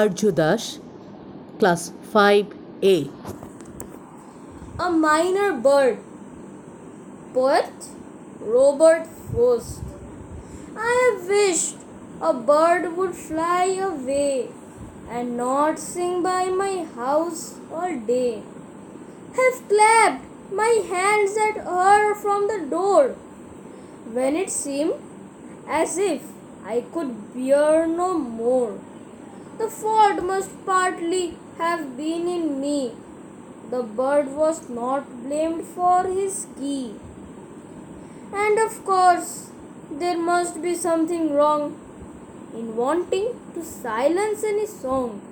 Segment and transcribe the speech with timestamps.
[0.00, 0.62] Arya Das
[1.58, 1.82] class
[2.12, 2.42] five
[2.94, 2.96] A
[4.86, 5.96] A minor bird.
[7.34, 7.74] Poet
[8.54, 9.72] Robert Frost.
[10.90, 11.76] I have wished
[12.20, 14.48] a bird would fly away
[15.08, 18.42] and not sing by my house all day.
[19.38, 23.04] Have clapped my hands at her from the door
[24.12, 24.94] when it seemed
[25.68, 26.22] as if
[26.66, 28.78] I could bear no more.
[29.59, 32.93] The fault must partly have been in me.
[33.69, 36.95] The bird was not blamed for his key.
[38.33, 39.51] And of course,
[39.91, 41.77] there must be something wrong
[42.53, 45.28] in wanting to silence any song